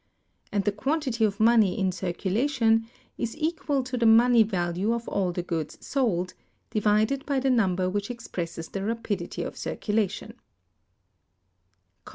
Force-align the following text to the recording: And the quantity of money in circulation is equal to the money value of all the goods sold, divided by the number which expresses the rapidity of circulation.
And 0.51 0.63
the 0.63 0.71
quantity 0.71 1.23
of 1.25 1.39
money 1.39 1.77
in 1.77 1.91
circulation 1.91 2.87
is 3.19 3.37
equal 3.37 3.83
to 3.83 3.97
the 3.97 4.07
money 4.07 4.41
value 4.41 4.93
of 4.93 5.07
all 5.07 5.31
the 5.31 5.43
goods 5.43 5.77
sold, 5.85 6.33
divided 6.71 7.23
by 7.23 7.39
the 7.39 7.51
number 7.51 7.87
which 7.87 8.09
expresses 8.09 8.67
the 8.69 8.83
rapidity 8.83 9.43
of 9.43 9.55
circulation. 9.55 10.39